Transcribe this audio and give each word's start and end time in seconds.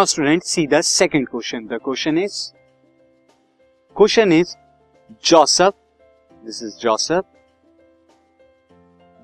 Now 0.00 0.06
student 0.06 0.42
see 0.42 0.66
the 0.66 0.80
second 0.80 1.26
question 1.28 1.64
the 1.66 1.78
question 1.84 2.18
is 2.18 2.34
question 3.96 4.32
is 4.32 4.54
Joseph 5.24 5.72
this 6.32 6.62
is 6.62 6.76
Joseph 6.82 7.24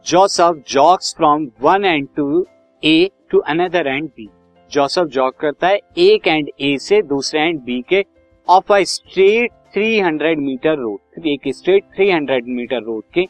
Joseph 0.06 0.58
jogs 0.68 1.14
from 1.16 1.46
one 1.62 1.84
end 1.84 2.08
to 2.16 2.44
A 2.82 3.08
to 3.30 3.38
another 3.48 3.86
end 3.86 4.08
B 4.16 4.28
Joseph 4.70 5.06
jog 5.12 5.36
करता 5.40 5.68
है 5.68 5.78
एक 5.98 6.26
end 6.28 6.50
A 6.60 6.76
से 6.78 7.00
दूसरे 7.04 7.40
end 7.40 7.60
B 7.60 7.80
के 7.88 8.04
of 8.48 8.72
a 8.72 8.82
straight 8.86 9.52
300 9.76 10.34
metre 10.38 10.76
road 10.78 11.26
एक 11.26 11.48
straight 11.56 11.84
300 12.00 12.40
metre 12.48 12.82
road 12.82 13.04
के 13.14 13.26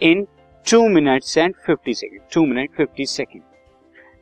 in 0.00 0.26
two 0.66 0.82
minutes 0.88 1.36
and 1.38 1.54
50 1.70 1.94
second 1.94 2.20
two 2.34 2.44
minute 2.46 2.80
50 2.80 3.06
second 3.12 3.42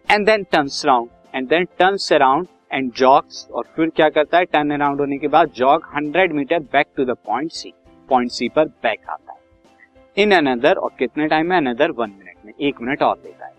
and 0.08 0.26
then 0.26 0.44
turns 0.52 0.84
round 0.86 1.08
and 1.34 1.48
then 1.48 1.64
turns 1.78 2.12
around 2.12 2.46
and 2.76 2.90
jogs 2.92 3.46
और 3.50 3.64
फिर 3.76 3.88
क्या 3.88 4.08
करता 4.08 4.38
है? 4.38 4.44
टर्न 4.44 4.70
अराउंड 4.70 5.00
होने 5.00 5.18
के 5.18 5.28
बाद 5.28 5.50
jog 5.56 5.84
100 5.94 6.32
metre 6.32 6.58
back 6.72 6.86
to 6.96 7.04
the 7.04 7.16
point 7.26 7.52
C 7.52 7.72
point 8.08 8.30
C 8.30 8.48
पर 8.48 8.64
बैक 8.64 9.08
आता 9.10 9.32
है। 9.32 10.22
इन 10.22 10.32
अनदर 10.34 10.76
और 10.76 10.90
कितने 10.98 11.26
टाइम 11.28 11.46
में 11.46 11.56
अनदर 11.56 11.90
वन 11.90 12.10
मिनट 12.10 12.46
में। 12.46 12.52
एक 12.60 12.80
मिनट 12.82 13.02
और 13.02 13.20
लेता 13.24 13.46
है। 13.46 13.52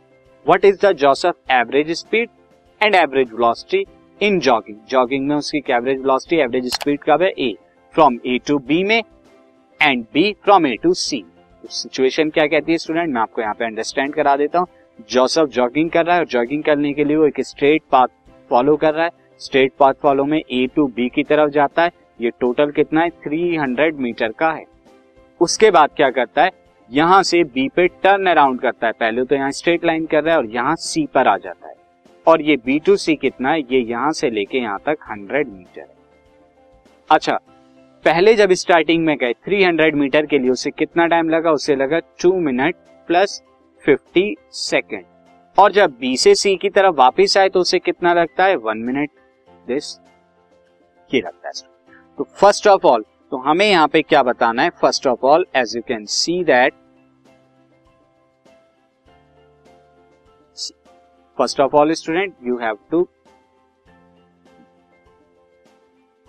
What 0.46 0.66
is 0.66 0.86
the 0.86 0.92
Joseph 0.96 1.52
average 1.52 1.92
speed 1.92 2.30
and 2.82 2.96
average 2.96 3.32
velocity 3.32 3.86
in 4.22 4.40
jogging 4.40 4.78
jogging 4.90 5.28
में 5.28 5.36
उसकी 5.36 5.64
एवरेज 5.70 6.00
वेलोसिटी 6.00 6.42
एवरेज 6.42 6.68
स्पीड 6.74 7.00
कब 7.04 7.22
है? 7.22 7.30
A 7.30 7.56
from 7.96 8.20
A 8.26 8.38
to 8.48 8.58
B 8.60 8.84
में 8.84 9.02
and 9.82 10.06
B 10.14 10.32
from 10.44 10.68
A 10.68 10.76
to 10.84 10.94
C 10.96 11.24
situation 11.64 12.30
क्या 12.30 12.46
कहती 12.48 12.72
है 12.72 12.78
स्टूडेंट 12.78 13.14
मैं 13.14 13.22
आपको 13.22 13.42
यहाँ 13.42 13.54
पे 13.54 13.66
अंडरस्टैंड 13.66 14.14
करा 14.14 14.36
देता 14.38 14.60
हूँ। 14.60 14.68
जोसेफ 15.10 15.50
जॉगिंग 15.50 15.90
कर 15.90 16.06
रहा 16.06 16.16
है 16.16 16.22
और 16.22 16.28
जॉगिंग 16.28 16.64
करने 16.64 16.94
के 16.94 17.04
लिए 17.04 17.18
वो 17.18 17.26
एक 17.28 17.42
स्ट्रेट 17.42 17.82
पाथ 17.92 18.08
फॉलो 18.50 18.76
कर 18.76 18.94
रहा 18.94 19.06
है। 19.06 19.12
स्ट्रेट 19.42 19.72
पाथ 19.80 19.94
फॉलो 19.94 20.26
में 20.26 20.38
ए 20.40 20.66
टू 20.76 20.88
बी 20.88 21.08
की 21.10 21.24
तरफ़ 21.24 21.50
जाता 21.50 21.84
है। 21.84 21.92
ये 22.20 22.30
टोटल 22.40 22.72
कितना 22.72 23.02
है? 23.02 23.10
300 23.24 24.00
मीटर 24.00 24.32
का 24.32 24.52
है। 24.52 24.66
उसके 25.42 25.72
बाद 25.72 25.90
क्या 25.96 26.10
करता 26.10 26.44
है? 26.44 26.52
यहाँ 26.90 27.22
से 27.24 27.44
बी 27.44 27.68
पे 27.70 27.88
टर्न 28.04 28.26
अराउंड 28.26 28.60
करता 28.62 28.88
है। 28.88 28.94
पहले 28.94 29.24
तो 29.26 29.36
यहाँ 29.36 29.52
स्ट्रेट 29.52 29.86
लाइन 29.86 30.06
कर 30.06 30.24
रहा 30.24 30.34
है 30.34 30.40
और 30.40 30.46
यहाँ 30.46 30.76
सी 30.76 31.06
पर 31.06 31.28
आ 31.28 31.36
जाता 31.38 31.68
है। 31.68 31.76
और 32.28 32.42
ये 32.42 32.56
बी 32.58 32.80
टू 32.80 32.96
सी 32.98 33.16
कितना 33.16 33.52
है? 33.52 33.60
ये 33.62 33.80
यहाँ 33.82 34.12
से 34.12 34.30
लेके 34.30 34.58
यहाँ 34.58 34.80
तक 34.86 34.98
100 35.12 35.48
मीटर 35.48 35.82
है। 35.82 35.96
अच्छा 37.10 37.40
पहले 38.06 38.34
जब 38.36 38.52
स्टार्टिंग 38.54 39.06
में 39.06 39.16
गए 39.18 39.34
300 39.48 39.94
मीटर 39.96 40.26
के 40.26 40.38
लिए 40.40 40.50
उसे 40.50 40.72
कितना 40.72 41.08
टाइम 41.08 41.30
लगा? 41.30 41.52
उसे 41.52 41.76
लगा 41.76 42.00
two 42.22 42.34
minute 42.40 42.76
plus 43.08 43.42
fifty 43.84 44.36
second 44.52 45.04
और 45.58 45.72
जब 45.72 45.92
बी 46.00 46.16
से 46.18 46.34
सी 46.36 46.56
की 46.58 46.70
तरफ़ 46.70 46.96
वापिस 46.96 47.38
आए 47.38 47.50
तो 47.50 47.60
उसे 47.60 47.80
कितना 47.80 48.14
लगता 48.14 48.46
है? 48.46 48.56
वन 48.58 48.78
मिनट 48.80 49.10
दिस 49.68 49.94
ये 51.12 51.22
लगता 51.22 51.48
है 51.48 51.54
तो 52.18 52.24
फ़र्स्ट 52.32 52.68
ऑफ़ 52.68 52.86
ऑल 52.88 53.06
तो 53.32 53.38
हमें 53.40 53.66
यहाँ 53.66 53.88
पे 53.88 54.02
क्या 54.02 54.22
बताना 54.24 54.64
है? 54.64 54.70
First 54.82 55.08
of 55.08 55.26
all 55.26 55.46
as 55.56 55.76
you 55.76 55.82
can 55.88 56.06
see 56.08 56.44
that 56.44 56.74
first 61.38 61.60
of 61.60 61.76
all 61.76 61.94
student 61.94 62.36
you 62.44 62.58
have 62.58 62.78
to 62.92 63.08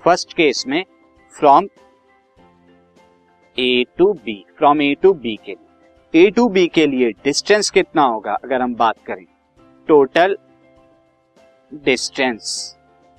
first 0.04 0.32
case 0.32 0.64
में 0.68 0.84
from 1.34 1.68
A 3.56 3.84
to 3.98 4.12
B 4.14 4.44
from 4.58 4.82
A 4.82 4.94
to 5.02 5.12
B 5.14 5.36
के 5.36 5.52
लिए। 5.52 5.67
ए 6.14 6.30
टू 6.30 6.48
बी 6.48 6.66
के 6.66 6.86
लिए 6.86 7.10
डिस्टेंस 7.24 7.68
कितना 7.70 8.02
होगा, 8.02 8.32
अगर 8.34 8.62
हम 8.62 8.74
बात 8.74 8.96
करें? 9.06 9.24
टोटल 9.88 10.36
डिस्टेंस 11.72 12.74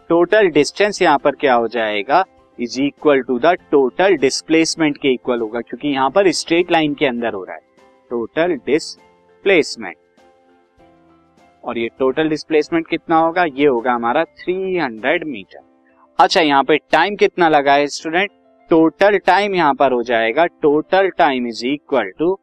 टोटल 0.09 0.47
डिस्टेंस 0.49 1.01
यहाँ 1.01 1.17
पर 1.17 1.35
क्या 1.35 1.53
हो 1.53 1.67
जाएगा? 1.67 2.23
Is 2.59 2.81
equal 2.81 3.21
to 3.21 3.37
the 3.39 3.53
total 3.71 4.15
displacement 4.17 4.97
के 4.97 5.13
इक्वल 5.13 5.41
होगा, 5.41 5.61
क्योंकि 5.61 5.87
यहाँ 5.87 6.09
पर 6.09 6.31
स्ट्रेट 6.31 6.71
लाइन 6.71 6.93
के 6.93 7.05
अंदर 7.05 7.33
हो 7.33 7.43
रहा 7.43 7.55
है। 7.55 7.61
टोटल 8.11 8.55
डिस्प्लेसमेंट 8.65 9.95
और 11.63 11.77
ये 11.77 11.87
टोटल 11.99 12.29
डिस्प्लेसमेंट 12.29 12.87
कितना 12.87 13.17
होगा? 13.17 13.45
ये 13.45 13.65
होगा 13.67 13.93
हमारा 13.93 14.23
300 14.39 15.23
मीटर 15.25 15.59
अच्छा 16.19 16.41
यहाँ 16.41 16.63
पे 16.63 16.77
टाइम 16.91 17.15
कितना 17.15 17.49
लगा 17.49 17.73
है 17.73 17.87
स्टूडेंट 17.89 18.31
टोटल 18.71 19.17
टाइम 19.25 19.55
यहाँ 19.55 19.73
पर 19.75 19.91
हो 19.91 20.03
जाएगा. 20.03 20.45
Total 20.45 21.09
time 21.17 21.47
is 21.47 21.65
equal 21.67 22.11
to 22.19 22.37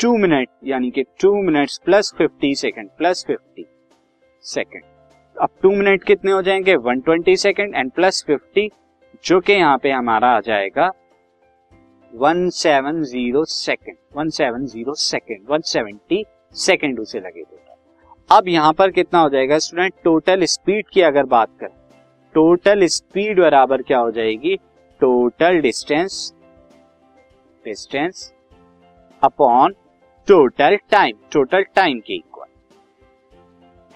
two 0.00 0.16
minute 0.16 0.48
यानी 0.64 0.90
कि 0.90 1.02
two 1.02 1.34
minutes 1.42 1.80
plus 1.84 2.14
fifty 2.18 2.54
second 2.54 2.88
plus 2.98 3.24
fifty 3.26 3.66
second 4.42 4.82
अब 5.40 5.48
टू 5.62 5.70
मिनट 5.70 6.04
कितने 6.04 6.32
हो 6.32 6.42
जाएँगे? 6.42 6.76
One 6.76 7.00
twenty 7.00 7.36
second 7.36 7.74
and 7.74 7.90
plus 7.90 8.24
fifty 8.26 8.68
जो 9.24 9.40
कि 9.40 9.52
यहाँ 9.52 9.78
पे 9.78 9.90
हमारा 9.90 10.28
आ 10.28 10.40
जाएगा 10.40 10.90
one 12.14 12.48
seven 12.50 13.02
zero 13.02 13.44
second 13.44 13.96
one 14.16 14.28
seven 14.28 14.66
zero 14.66 14.94
second 14.94 15.46
one 15.48 15.60
seventy 15.60 16.24
second 16.54 17.00
उसे 17.00 17.20
लगे 17.20 17.42
देगा 17.42 18.36
अब 18.36 18.48
यहाँ 18.48 18.72
पर 18.72 18.90
कितना 18.90 19.20
हो 19.20 19.28
जाएगा 19.28 19.58
स्टूडेंट 19.58 19.94
टोटल 20.04 20.44
स्पीड 20.44 20.86
की 20.92 21.00
अगर 21.00 21.24
बात 21.24 21.48
करें 21.60 21.76
टोटल 22.34 22.86
स्पीड 22.86 23.40
बराबर 23.40 23.82
क्या 23.82 23.98
हो 23.98 24.10
जाएगी? 24.10 24.56
Total 25.00 25.60
distance 25.60 26.32
distance 27.64 28.32
upon 29.22 29.74
total 30.28 30.76
time 30.90 31.16
total 31.32 31.62
time 31.76 31.98
के 32.00 32.14
इक्वल 32.14 32.46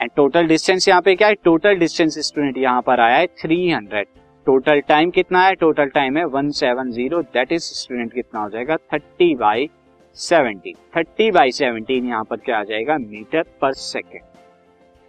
एंड 0.01 0.11
टोटल 0.17 0.47
डिस्टेंस 0.47 0.89
यहाँ 0.89 1.03
पे 1.03 1.15
क्या 1.17 1.29
है? 1.29 1.35
टोटल 1.35 1.79
डिस्टेंस 1.79 2.19
स्टूडेंट 2.27 2.59
यहाँ 2.59 2.81
पर 2.87 3.01
आया 3.01 3.17
है 3.17 3.27
300 3.45 4.03
टोटल 4.47 4.81
टाइम 4.89 5.11
कितना 5.11 5.43
है? 5.43 5.55
टोटल 5.55 5.89
टाइम 5.89 6.17
है 6.17 6.25
170 6.25 7.23
दैट 7.35 7.53
इज़ 7.53 7.63
स्टूडेंट 7.75 8.13
कितना 8.13 8.41
हो 8.41 8.49
जाएगा? 8.51 8.77
30 8.95 9.37
बाई 9.39 9.69
70 10.17 10.75
30 10.97 11.31
बाई 11.35 11.53
17 11.53 12.09
यहाँ 12.09 12.25
पर 12.25 12.37
क्या 12.39 12.59
आ 12.59 12.65
जाएगा? 12.65 12.99
मीटर 12.99 13.45
पर 13.61 13.73
सेकेंड 13.75 14.23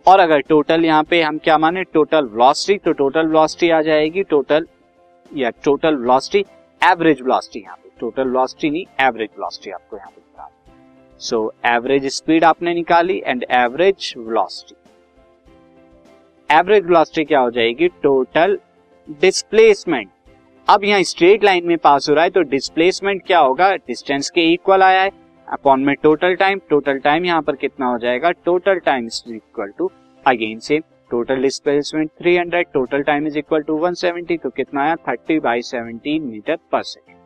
और 0.06 0.19
अगर 0.19 0.41
टोटल 0.50 0.85
यहाँ 0.85 1.03
पे 1.03 1.22
हम 1.22 1.38
क्या 1.38 1.57
माने? 1.57 1.83
टोटल 1.83 2.25
वेलोसिटी 2.27 2.77
तो 2.77 2.91
टोटल 2.94 3.27
वेलोसिटी 3.27 3.69
आ 3.69 3.81
जाएगी. 3.81 4.23
टोटल 4.25 4.67
या 5.31 5.50
टोटल 5.66 5.95
वेलोसिटी 5.95 6.45
एवरेज 6.81 7.22
वेलोसिटी 7.22 7.59
यहाँ 7.59 7.75
पे. 7.75 7.89
टोटल 8.00 8.27
वेलोसिटी 8.27 8.69
नहीं 8.69 8.85
एवरेज 9.07 9.29
वेलोसिटी 9.29 9.72
आपको 9.72 9.97
यहाँ 9.97 10.09
पे 10.09 10.25
सो 11.19 11.39
एवरेज 11.66 12.05
स्पीड 12.13 12.44
आपने 12.44 12.73
निकाली 12.73 13.22
and 13.25 13.45
average 13.51 14.13
velocity 14.17 14.75
average 16.50 16.83
velocity 16.85 17.23
क्या 17.25 17.39
हो 17.39 17.50
जाएगी? 17.51 17.88
टोटल 18.03 18.57
डिस्प्लेसमेंट 19.22 20.09
अब 20.67 20.83
यहाँ 20.83 21.03
स्ट्रेट 21.03 21.44
लाइन 21.44 21.67
में 21.67 21.77
पास 21.77 22.09
हो 22.09 22.16
रहा 22.16 22.23
है 22.23 22.29
तो 22.29 22.41
डिस्प्लेसमेंट 22.50 23.25
क्या 23.27 23.39
होगा? 23.39 23.72
डिस्टेंस 23.75 24.29
के 24.29 24.41
इक्वल 24.53 24.83
आया 24.83 25.01
है. 25.01 25.11
अपॉन 25.47 25.83
में 25.85 25.94
टोटल 26.03 26.35
टाइम 26.35 26.59
टोटल 26.69 27.00
टाइम 27.00 27.25
यहाँ 27.25 27.41
पर 27.41 27.56
कितना 27.56 27.85
हो 27.85 27.97
जाएगा? 27.97 28.31
Total 28.45 28.79
time 28.85 29.06
is 29.06 29.33
equal 29.33 29.72
to 29.77 29.91
again 30.25 30.59
से 30.59 30.79
total 31.11 31.41
displacement 31.41 32.09
300 32.23 32.63
total 32.73 33.03
time 33.03 33.27
is 33.27 33.38
equal 33.38 33.61
to 33.61 33.79
170 33.88 34.41
तो 34.44 34.50
कितना 34.50 34.83
आया? 34.83 34.95
30 35.07 35.39
बाई 35.44 35.61
17 35.63 36.19
मीटर 36.22 36.57
पर 36.72 36.83
सेकेंड 36.83 37.16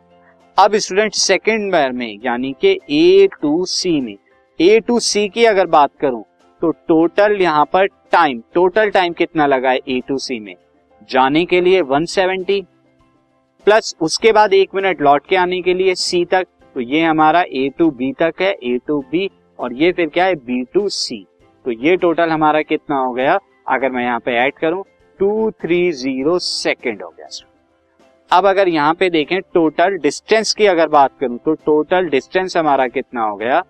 अब 0.61 0.75
स्टूडेंट 0.75 1.13
सेकेंड 1.13 1.71
बार 1.71 1.91
में, 1.91 2.19
यानी 2.23 2.51
कि 2.61 2.71
ए 2.89 3.27
टू 3.41 3.65
सी 3.65 3.91
में। 4.01 4.17
ए 4.59 4.79
टू 4.87 4.99
सी 4.99 5.27
की 5.29 5.45
अगर 5.45 5.67
बात 5.67 5.91
करूँ 6.01 6.23
तो 6.61 6.71
टोटल 6.87 7.35
यहाँ 7.41 7.63
पर 7.73 7.85
टाइम 8.11 8.41
टोटल 8.53 8.89
टाइम 8.89 9.13
कितना 9.13 9.45
लगा 9.45 9.69
है 9.69 9.79
ए 9.89 9.99
टू 10.07 10.17
सी 10.17 10.39
में? 10.39 10.55
जाने 11.09 11.43
के 11.45 11.61
लिए 11.61 11.81
170 11.81 12.61
प्लस 13.67 13.95
उसके 14.01 14.31
बाद 14.31 14.53
एक 14.53 14.75
मिनट 14.75 15.01
लौट 15.01 15.25
के 15.29 15.35
आने 15.35 15.61
के 15.61 15.73
लिए 15.73 15.95
सी 15.95 16.23
तक 16.25 16.47
तो 16.75 16.81
ये 16.81 17.03
हमारा 17.03 17.41
ए 17.41 17.67
टू 17.79 17.89
बी 17.91 18.11
तक 18.19 18.41
है 18.41 18.51
ए 18.63 18.77
टू 18.87 18.99
बी 19.11 19.29
और 19.59 19.73
ये 19.73 19.91
फिर 19.91 20.09
क्या 20.09 20.25
है? 20.25 20.35
बी 20.35 20.63
टू 20.73 20.87
सी 20.89 21.25
तो 21.65 21.71
ये 21.71 21.95
टोटल 21.97 22.29
हमारा 22.29 22.61
कितना 22.63 22.97
हो 22.97 23.13
गया? 23.13 23.39
अगर 23.67 23.91
मैं 23.91 24.03
यहाँ 24.03 24.19
पे 24.19 24.37
ऐड 24.37 24.53
करूँ 24.61 24.83
टू 25.19 25.49
थ्री 25.61 25.91
ज़ीरो 25.93 26.37
सेकेंड 26.39 27.01
हो 27.03 27.09
गया 27.09 27.27
अब 28.31 28.45
अगर 28.47 28.67
यहाँ 28.67 28.93
पे 28.93 29.09
देखें 29.09 29.39
टोटल 29.53 29.97
डिस्टेंस 29.97 30.53
की 30.53 30.65
अगर 30.65 30.87
बात 30.87 31.11
करूँ 31.19 31.37
तो 31.45 31.53
टोटल 31.65 32.07
डिस्टेंस 32.09 32.55
हमारा 32.57 32.87
कितना 32.87 33.23
हो 33.23 33.35
गया? 33.35 33.61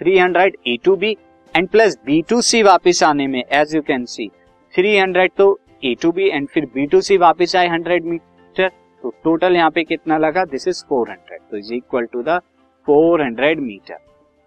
300 0.00 0.50
A 0.66 0.76
to 0.84 0.94
B 0.96 1.10
and 1.54 1.68
plus 1.68 1.96
B 2.06 2.20
to 2.30 2.40
C 2.42 2.62
वापिस 2.62 3.02
आने 3.02 3.26
में 3.26 3.42
एज 3.52 3.74
यू 3.74 3.82
कैन 3.82 4.04
सी 4.04 4.28
300 4.74 5.28
तो 5.36 5.58
ए 5.84 5.94
टू 6.02 6.12
बी 6.12 6.28
एंड 6.28 6.48
फिर 6.48 6.66
बी 6.74 6.86
टू 6.86 7.00
सी 7.00 7.16
वापिस 7.16 7.54
आए 7.56 7.68
100 7.68 8.00
मीटर 8.04 8.68
तो 9.02 9.10
टोटल 9.24 9.56
यहाँ 9.56 9.70
पे 9.70 9.84
कितना 9.84 10.18
लगा? 10.18 10.44
दिस 10.46 10.68
इज़ 10.68 10.84
400 10.92 11.38
तो 11.50 11.56
is 11.56 11.72
equal 11.74 12.06
to 12.12 12.22
the 12.22 12.40
400 12.86 13.54
metre 13.60 13.98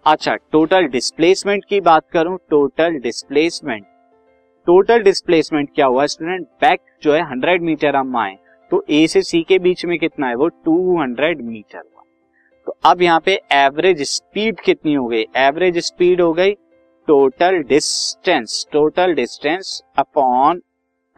अच्छा 0.06 0.34
टोटल 0.52 0.88
डिस्प्लेसमेंट 0.90 1.64
की 1.64 1.80
बात 1.80 2.08
करूँ 2.12 2.36
टोटल 2.50 2.98
डिस्प्लेसमेंट 3.00 3.84
टोटल 4.66 5.02
डिस्प्लेसमेंट 5.02 5.74
क्या 5.74 5.86
हुआ 5.86 6.06
स्टूडेंट 6.06 6.46
बैक 6.62 6.80
जो 7.02 7.12
है 7.12 7.20
100 7.32 7.60
मीटर 7.62 7.96
हम 7.96 8.16
आए। 8.16 8.36
तो 8.72 8.84
ए 8.90 9.06
से 9.06 9.20
सी 9.22 9.42
के 9.42 9.58
बीच 9.58 9.84
में 9.84 9.98
कितना 9.98 10.26
है? 10.26 10.34
वो 10.34 10.48
200 10.68 11.40
मीटर 11.42 11.78
हुआ। 11.78 12.02
तो 12.66 12.74
अब 12.84 13.02
यहाँ 13.02 13.20
पे 13.20 13.32
एवरेज 13.52 14.02
स्पीड 14.02 14.60
कितनी 14.60 14.94
हो 14.94 15.06
गई? 15.06 15.24
एवरेज 15.38 15.78
स्पीड 15.78 16.20
हो 16.20 16.32
गई 16.32 16.52
total 17.08 17.62
distance 17.62 18.66
total 18.72 19.14
distance 19.14 19.82
upon 19.98 20.62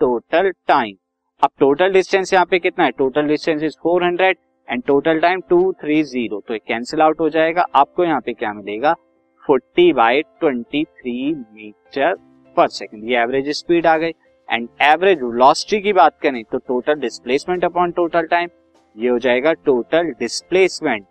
total 0.01 0.51
time 0.69 0.97
अब 1.43 1.51
टोटल 1.61 1.93
डिस्टेंस 1.93 2.33
यहाँ 2.33 2.47
पे 2.51 2.59
कितना 2.59 2.85
है? 2.85 2.91
Total 2.91 3.29
distance 3.29 3.63
is 3.63 3.77
400 3.87 4.35
and 4.69 4.83
total 4.87 5.21
time 5.21 5.41
230 5.53 6.29
तो 6.31 6.59
कैंसिल 6.59 7.03
आउट 7.03 7.21
हो 7.21 7.29
जाएगा। 7.31 7.67
आपको 7.77 8.05
यहाँ 8.05 8.21
पे 8.21 8.33
क्या 8.33 8.53
मिलेगा? 8.53 8.95
40 9.45 9.93
बाई 9.95 10.23
23 10.45 11.35
मीटर 11.55 12.15
पर 12.57 12.69
सेकेंड 12.71 13.11
ये 13.11 13.23
एवरेज 13.23 13.51
स्पीड 13.59 13.87
आ 13.87 13.97
गई। 13.97 14.13
एंड 14.49 14.69
एवरेज 14.83 15.23
वेलोसिटी 15.23 15.81
की 15.81 15.93
बात 15.93 16.19
करें 16.23 16.43
तो 16.45 16.59
total 16.59 17.01
displacement 17.01 17.65
upon 17.65 17.91
total 17.93 18.27
time 18.27 18.49
ये 18.97 19.09
हो 19.09 19.19
जाएगा 19.19 19.53
total 19.65 20.13
displacement 20.19 21.07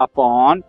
upon 0.00 0.62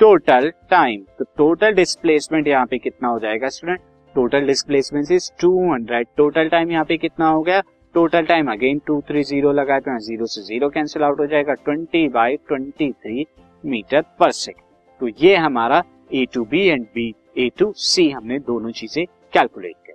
total 0.00 0.50
time 0.70 1.02
तो 1.18 1.24
टोटल 1.36 1.74
डिस्प्लेसमेंट 1.74 2.48
यहाँ 2.48 2.66
पे 2.66 2.78
कितना 2.78 3.08
हो 3.08 3.18
जाएगा 3.18 3.48
student 3.48 3.80
total 4.14 4.46
displacement 4.46 5.10
is 5.10 5.30
200 5.44 6.02
total 6.16 6.48
time 6.48 6.70
यहाँ 6.70 6.84
पे 6.84 6.96
कितना 6.96 7.28
हो 7.28 7.42
गया? 7.42 7.60
Total 7.94 8.24
time 8.26 8.50
again 8.52 8.78
two 8.86 9.00
three 9.00 9.22
zero 9.22 9.52
लगाए 9.52 9.80
तो 9.80 9.98
ज़ीरो 9.98 10.26
से 10.26 10.42
ज़ीरो 10.42 10.68
कैंसिल 10.68 11.02
आउट 11.02 11.20
हो 11.20 11.26
जाएगा 11.26 11.54
twenty 11.54 12.08
by 12.08 12.36
twenty 12.48 12.90
three 12.92 13.26
metre 13.64 14.02
per 14.20 14.30
second 14.32 14.64
तो 15.00 15.08
ये 15.20 15.36
हमारा 15.36 15.82
A 16.14 16.26
to 16.34 16.44
B 16.44 16.66
and 16.66 16.84
B 16.84 17.10
A 17.38 17.50
to 17.58 17.72
C 17.76 18.10
हमने 18.10 18.38
दोनों 18.38 18.70
चीज़ें 18.70 19.04
कैलकुलेट 19.06 19.74
कर। 19.86 19.94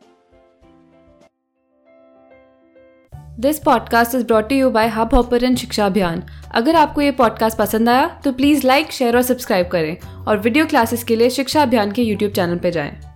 This 3.39 3.59
podcast 3.59 4.15
is 4.15 4.25
brought 4.25 4.51
you 4.51 4.69
by 4.69 4.87
Hubhopper 5.13 5.55
Shiksha 5.55 5.85
Abhiyan 5.85 6.23
अगर 6.55 6.75
आपको 6.75 7.01
ये 7.01 7.11
पॉडकास्ट 7.11 7.57
पसंद 7.57 7.89
आया 7.89 8.07
तो 8.23 8.31
प्लीज़ 8.31 8.67
लाइक 8.67 8.91
शेयर 8.91 9.15
और 9.15 9.21
सब्सक्राइब 9.21 9.67
करें। 9.67 9.97
और 10.27 10.37
वीडियो 10.37 10.65
क्लासेस 10.65 11.03
के 11.03 11.15
लिए 11.15 11.29
शिक्षा 11.29 11.61
अभियान 11.61 11.91
के 11.91 12.01
यूट्यूब 12.01 12.31
चैनल 12.31 12.57
पर 12.57 12.69
जाएँ। 12.69 13.10